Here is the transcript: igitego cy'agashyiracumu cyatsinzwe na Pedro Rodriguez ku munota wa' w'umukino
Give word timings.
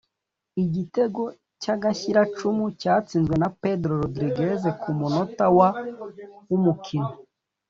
igitego 0.63 1.23
cy'agashyiracumu 1.61 2.65
cyatsinzwe 2.81 3.35
na 3.43 3.49
Pedro 3.61 3.91
Rodriguez 4.01 4.61
ku 4.81 4.89
munota 4.99 5.45
wa' 5.57 5.69
w'umukino 6.49 7.13